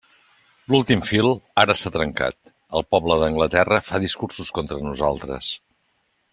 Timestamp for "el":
2.79-2.87